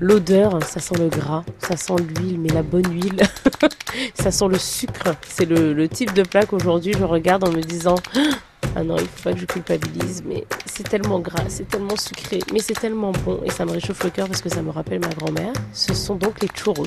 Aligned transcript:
L'odeur, 0.00 0.62
ça 0.64 0.80
sent 0.80 0.96
le 0.98 1.08
gras, 1.08 1.44
ça 1.58 1.76
sent 1.76 1.94
l'huile, 1.96 2.40
mais 2.40 2.48
la 2.48 2.62
bonne 2.62 2.92
huile, 2.92 3.22
ça 4.14 4.32
sent 4.32 4.48
le 4.48 4.58
sucre. 4.58 5.14
C'est 5.28 5.44
le, 5.44 5.72
le 5.72 5.88
type 5.88 6.12
de 6.12 6.22
plat 6.22 6.44
qu'aujourd'hui 6.44 6.92
je 6.98 7.04
regarde 7.04 7.46
en 7.46 7.52
me 7.52 7.60
disant 7.60 7.94
ah 8.74 8.82
non, 8.82 8.96
il 8.96 9.06
faut 9.06 9.24
pas 9.24 9.34
que 9.34 9.40
je 9.40 9.44
culpabilise, 9.44 10.22
mais 10.26 10.44
c'est 10.64 10.88
tellement 10.88 11.20
gras, 11.20 11.44
c'est 11.48 11.68
tellement 11.68 11.96
sucré, 11.96 12.38
mais 12.52 12.58
c'est 12.58 12.72
tellement 12.72 13.12
bon 13.12 13.40
et 13.44 13.50
ça 13.50 13.66
me 13.66 13.72
réchauffe 13.72 14.02
le 14.02 14.10
cœur 14.10 14.28
parce 14.28 14.40
que 14.40 14.48
ça 14.48 14.62
me 14.62 14.70
rappelle 14.70 15.00
ma 15.00 15.08
grand-mère. 15.10 15.52
Ce 15.72 15.92
sont 15.92 16.14
donc 16.14 16.40
les 16.40 16.48
churros. 16.48 16.86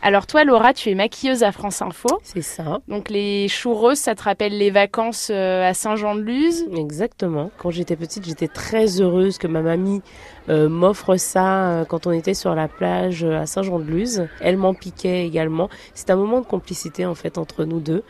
Alors 0.00 0.26
toi, 0.26 0.44
Laura, 0.44 0.72
tu 0.72 0.88
es 0.88 0.94
maquilleuse 0.94 1.42
à 1.42 1.52
France 1.52 1.82
Info. 1.82 2.08
C'est 2.22 2.42
ça. 2.42 2.80
Donc 2.88 3.10
les 3.10 3.46
churros, 3.48 3.94
ça 3.94 4.14
te 4.14 4.22
rappelle 4.22 4.56
les 4.56 4.70
vacances 4.70 5.28
euh, 5.30 5.68
à 5.68 5.74
Saint-Jean-de-Luz? 5.74 6.66
Exactement. 6.74 7.50
Quand 7.58 7.70
j'étais 7.70 7.96
petite, 7.96 8.24
j'étais 8.24 8.48
très 8.48 9.00
heureuse 9.00 9.36
que 9.36 9.46
ma 9.46 9.60
mamie 9.60 10.00
euh, 10.48 10.70
m'offre 10.70 11.16
ça 11.16 11.70
euh, 11.70 11.84
quand 11.84 12.06
on 12.06 12.12
était 12.12 12.34
sur 12.34 12.54
la 12.54 12.68
plage 12.68 13.22
à 13.24 13.44
Saint-Jean-de-Luz. 13.44 14.26
Elle 14.40 14.56
m'en 14.56 14.72
piquait 14.72 15.26
également. 15.26 15.68
C'est 15.92 16.08
un 16.08 16.16
moment 16.16 16.40
de 16.40 16.46
complicité 16.46 17.04
en 17.04 17.14
fait 17.14 17.36
entre 17.36 17.64
nous 17.64 17.80
deux. 17.80 18.02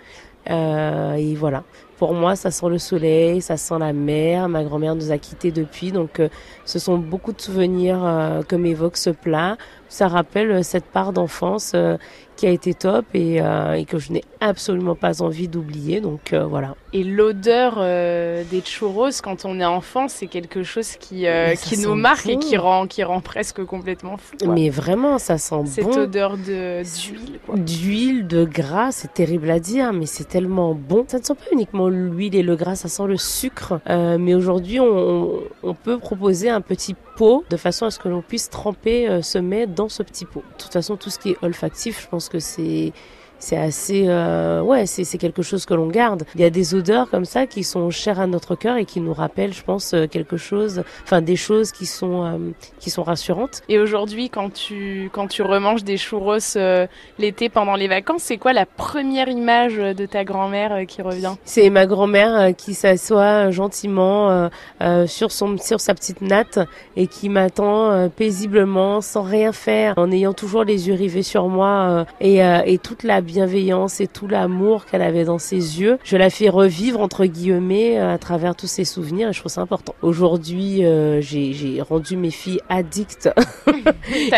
Euh, 0.50 1.14
et 1.14 1.34
voilà. 1.34 1.64
Pour 1.98 2.14
moi, 2.14 2.36
ça 2.36 2.50
sent 2.50 2.68
le 2.68 2.78
soleil, 2.78 3.40
ça 3.42 3.56
sent 3.56 3.74
la 3.80 3.92
mer. 3.92 4.48
Ma 4.48 4.62
grand-mère 4.62 4.94
nous 4.94 5.10
a 5.10 5.18
quittés 5.18 5.50
depuis, 5.50 5.90
donc 5.92 6.20
euh, 6.20 6.28
ce 6.64 6.78
sont 6.78 6.96
beaucoup 6.98 7.32
de 7.32 7.40
souvenirs 7.40 8.00
euh, 8.04 8.42
que 8.42 8.54
m'évoque 8.56 8.96
ce 8.96 9.10
plat. 9.10 9.56
Ça 9.88 10.06
rappelle 10.06 10.62
cette 10.64 10.84
part 10.84 11.12
d'enfance 11.14 11.74
qui 12.36 12.46
a 12.46 12.50
été 12.50 12.74
top 12.74 13.06
et, 13.14 13.36
et 13.38 13.84
que 13.86 13.98
je 13.98 14.12
n'ai 14.12 14.22
absolument 14.40 14.94
pas 14.94 15.22
envie 15.22 15.48
d'oublier. 15.48 16.02
Donc 16.02 16.34
voilà. 16.34 16.74
Et 16.92 17.02
l'odeur 17.04 17.76
euh, 17.78 18.44
des 18.50 18.60
churros 18.60 19.08
quand 19.24 19.46
on 19.46 19.58
est 19.60 19.64
enfant, 19.64 20.06
c'est 20.08 20.26
quelque 20.26 20.62
chose 20.62 20.96
qui, 20.96 21.26
euh, 21.26 21.54
qui 21.54 21.78
nous 21.78 21.94
marque 21.94 22.26
bon. 22.26 22.32
et 22.32 22.36
qui 22.38 22.58
rend, 22.58 22.86
qui 22.86 23.02
rend 23.02 23.20
presque 23.22 23.64
complètement 23.64 24.18
fou. 24.18 24.36
quoi. 24.44 24.52
Mais 24.52 24.68
vraiment, 24.68 25.16
ça 25.18 25.38
sent 25.38 25.62
Cette 25.64 25.84
bon. 25.84 26.02
odeur 26.02 26.36
de- 26.36 26.83
d'huile. 26.83 27.40
D'huile, 27.64 28.27
de 28.27 28.44
gras, 28.44 28.92
c'est 28.92 29.14
terrible 29.14 29.50
à 29.50 29.58
dire, 29.58 29.94
mais 29.94 30.05
c'est 30.06 30.28
tellement 30.28 30.74
bon. 30.74 31.06
Ça 31.08 31.18
ne 31.18 31.24
sent 31.24 31.34
pas 31.34 31.46
uniquement 31.52 31.88
l'huile 31.89 32.34
et 32.34 32.42
le 32.42 32.56
gras, 32.56 32.77
ça 32.77 32.89
sent 32.89 33.06
le 33.06 33.17
sucre. 33.17 33.81
Euh, 33.89 34.19
mais 34.19 34.34
aujourd'hui, 34.34 34.81
on, 34.81 35.75
peut 35.83 35.98
proposer 35.98 36.50
un 36.50 36.61
petit 36.61 36.95
pot 37.17 37.45
de 37.50 37.56
façon 37.56 37.86
à 37.86 37.91
ce 37.91 37.98
que 37.98 38.08
l'on 38.08 38.22
puisse 38.22 38.50
tremper 38.50 39.08
euh, 39.08 39.22
ce 39.22 39.39
mets 39.39 39.67
dans 39.67 39.89
ce 39.89 40.03
petit 40.03 40.25
pot. 40.25 40.41
De 40.41 40.62
toute 40.62 40.72
façon, 40.72 40.97
tout 40.97 41.11
ce 41.11 41.19
qui 41.19 41.30
est 41.30 41.36
olfactif, 41.42 42.03
je 42.03 42.08
pense 42.08 42.28
que 42.28 42.39
c'est 42.39 42.92
c'est 43.39 43.56
assez 43.56 44.05
euh, 44.08 44.61
ouais 44.62 44.86
c'est 44.86 45.05
c'est 45.05 45.19
quelque 45.19 45.42
chose 45.42 45.64
que 45.67 45.75
l'on 45.75 45.89
garde. 45.89 46.25
Il 46.34 46.41
y 46.41 46.44
a 46.44 46.50
des 46.50 46.75
odeurs 46.75 47.08
comme 47.11 47.25
ça 47.25 47.47
qui 47.47 47.64
sont 47.64 47.91
chères 47.91 48.20
à 48.20 48.27
notre 48.27 48.55
cœur 48.55 48.77
et 48.77 48.84
qui 48.84 49.00
nous 49.00 49.14
rappellent 49.14 49.53
je 49.53 49.62
pense 49.62 49.95
euh, 49.95 50.06
quelque 50.06 50.36
chose 50.36 50.83
enfin 51.05 51.20
des 51.20 51.36
choses 51.36 51.72
qui 51.72 51.86
sont 51.86 52.25
euh, 52.25 52.39
qui 52.78 52.91
sont 52.91 53.03
rassurantes. 53.03 53.62
Et 53.69 53.78
aujourd'hui, 53.78 54.30
quand 54.30 54.53
tu, 54.53 55.11
quand 55.12 55.27
tu 55.27 55.42
remanges 55.42 55.84
des 55.84 55.97
churros 55.97 56.39
euh, 56.56 56.86
l'été 57.19 57.48
pendant 57.48 57.75
les 57.75 57.89
vacances, 57.89 58.22
c'est 58.22 58.36
quoi 58.36 58.53
la 58.53 58.67
première 58.67 59.28
image 59.28 59.77
de 59.77 60.06
ta 60.06 60.25
grand-mère 60.25 60.73
euh, 60.73 60.84
qui 60.84 61.02
revient? 61.02 61.34
C'est 61.45 61.70
ma 61.70 61.86
grand-mère 61.86 62.34
euh, 62.36 62.52
qui 62.52 62.75
s'assoit 62.75 63.50
gentiment 63.50 64.30
euh, 64.30 64.48
euh, 64.80 65.06
sur 65.06 65.33
son 65.33 65.56
sur 65.58 65.80
sa 65.80 65.95
petite 65.95 66.20
natte 66.20 66.58
et 66.97 67.06
qui 67.06 67.28
m'attend 67.28 67.91
euh, 67.91 68.08
paisiblement 68.08 69.00
sans 69.00 69.23
rien 69.23 69.52
faire 69.52 69.95
en 69.97 70.11
ayant 70.11 70.33
toujours 70.33 70.64
les 70.64 70.89
yeux 70.89 70.95
rivés 70.95 71.23
sur 71.23 71.48
moi 71.48 71.69
euh, 71.69 72.05
et, 72.20 72.45
euh, 72.45 72.62
et 72.64 72.78
toute 72.78 73.02
la 73.02 73.20
bienveillance 73.28 74.00
et 74.00 74.06
tout 74.06 74.26
l'amour 74.26 74.84
qu'elle 74.86 75.02
avait 75.02 75.24
dans 75.24 75.38
ses 75.38 75.56
yeux. 75.80 75.98
Je 76.02 76.16
la 76.16 76.30
fais 76.30 76.48
revivre 76.48 77.00
entre 77.00 77.24
guillemets 77.26 77.98
euh, 77.98 78.14
à 78.14 78.18
travers 78.18 78.56
tous 78.56 78.66
ces 78.66 78.84
souvenirs 78.84 79.28
et 79.28 79.32
je 79.32 79.38
trouve 79.40 79.52
ça 79.52 79.60
important. 79.60 79.94
Aujourd'hui, 80.02 80.84
euh, 80.84 81.20
j'ai 81.20 81.80
rendu 81.88 82.16
mes 82.16 82.30
filles 82.30 82.60
addictes 82.68 83.30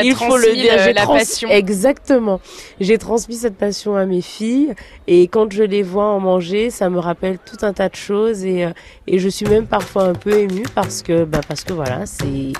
il 0.02 0.14
faut 0.14 0.36
le 0.36 0.54
dire, 0.54 0.76
le- 0.76 0.82
j'ai 0.82 0.92
la 0.92 1.02
trans- 1.02 1.14
passion. 1.14 1.48
Exactement. 1.50 2.40
J'ai 2.80 2.98
transmis 2.98 3.36
cette 3.36 3.56
passion 3.56 3.96
à 3.96 4.04
mes 4.06 4.20
filles 4.22 4.74
et 5.06 5.28
quand 5.28 5.52
je 5.52 5.62
les 5.62 5.82
vois 5.82 6.06
en 6.06 6.20
manger, 6.20 6.70
ça 6.70 6.90
me 6.90 6.98
rappelle 6.98 7.38
tout 7.38 7.64
un 7.64 7.72
tas 7.72 7.88
de 7.88 7.94
choses 7.96 8.44
et, 8.44 8.64
euh, 8.64 8.70
et 9.06 9.18
je 9.18 9.28
suis 9.28 9.46
même 9.46 9.66
parfois 9.66 10.04
un 10.04 10.14
peu 10.14 10.32
émue 10.32 10.64
parce 10.74 11.02
que, 11.02 11.24
bah, 11.24 11.40
parce 11.46 11.64
que 11.64 11.72
voilà, 11.72 12.06
c'est, 12.06 12.52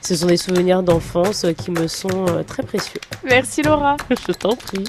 ce 0.00 0.14
sont 0.14 0.26
des 0.26 0.36
souvenirs 0.36 0.82
d'enfance 0.82 1.46
qui 1.56 1.70
me 1.70 1.86
sont 1.86 2.26
euh, 2.28 2.42
très 2.42 2.62
précieux. 2.62 3.00
Merci 3.24 3.62
Laura. 3.62 3.96
Je 4.28 4.32
t'en 4.32 4.54
prie. 4.56 4.84